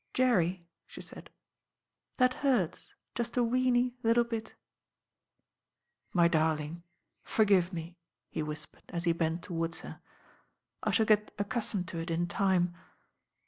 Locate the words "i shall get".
10.81-11.31